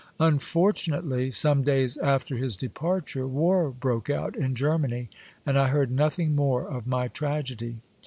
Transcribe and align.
Unfortunately, 0.19 1.29
some 1.29 1.61
days 1.61 1.95
after 1.95 2.35
his 2.35 2.57
departure, 2.57 3.27
war 3.27 3.69
broke 3.69 4.09
out 4.09 4.35
in 4.35 4.55
Germany, 4.55 5.09
and 5.45 5.59
I 5.59 5.67
heard 5.67 5.91
nothing 5.91 6.33
more 6.35 6.67
of 6.67 6.87
my 6.87 7.07
tragedy. 7.07 7.77